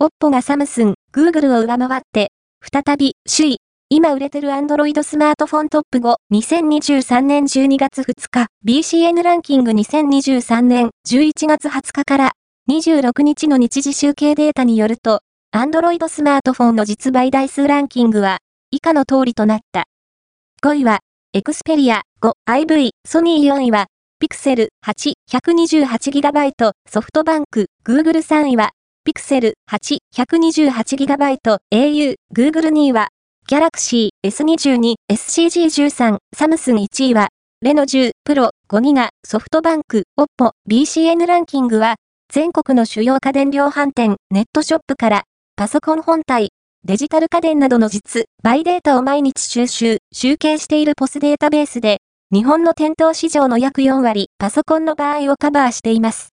[0.00, 2.30] OPPO がサムスン、Google を上回って、
[2.62, 3.56] 再び、首位。
[3.90, 12.32] 今売れてる Android スマートフォントップ5、2023年12月2日、BCN ランキング2023年11月20日から
[12.70, 15.22] 26日の日時集計データによると、
[15.52, 18.38] Android スマートフォンの実売台数ランキングは、
[18.70, 19.86] 以下の通りとなった。
[20.62, 21.00] 5位は、
[21.32, 23.86] エクスペリア 5IV、ソニー4位は、
[24.20, 28.70] ピクセル8、128GB、ソフトバンク、Google 3位は、
[29.08, 31.38] ピクセル8、128GB、
[31.72, 33.08] au、Google 2位は、
[33.46, 37.28] ギャラクシー S22、SCG13、サムスン1位は、
[37.62, 41.94] レノ10、プロ5ギガ、ソフトバンク、OPPO、BCN ランキングは、
[42.30, 45.22] 全国の主要家電量販店、ネットショップから、
[45.56, 46.50] パソコン本体、
[46.84, 56.26] デジタル家電などの実、バイデータを毎日収集、集計しているポスデータベースで、日本の店頭市場の約4割、パソコンの場合をカバーしています。